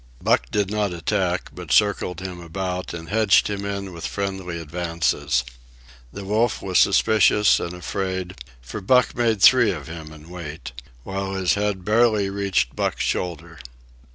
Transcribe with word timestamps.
Buck 0.19 0.49
did 0.49 0.71
not 0.71 0.93
attack, 0.93 1.51
but 1.53 1.71
circled 1.71 2.21
him 2.21 2.39
about 2.39 2.91
and 2.91 3.09
hedged 3.09 3.47
him 3.51 3.63
in 3.65 3.93
with 3.93 4.07
friendly 4.07 4.59
advances. 4.59 5.43
The 6.11 6.25
wolf 6.25 6.59
was 6.59 6.79
suspicious 6.79 7.59
and 7.59 7.75
afraid; 7.75 8.33
for 8.63 8.81
Buck 8.81 9.15
made 9.15 9.43
three 9.43 9.69
of 9.69 9.87
him 9.87 10.11
in 10.11 10.31
weight, 10.31 10.71
while 11.03 11.35
his 11.35 11.53
head 11.53 11.85
barely 11.85 12.31
reached 12.31 12.75
Buck's 12.75 13.03
shoulder. 13.03 13.59